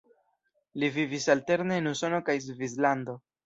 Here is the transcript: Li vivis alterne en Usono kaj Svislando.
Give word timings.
Li 0.83 0.89
vivis 0.95 1.29
alterne 1.35 1.79
en 1.85 1.93
Usono 1.95 2.25
kaj 2.33 2.41
Svislando. 2.51 3.21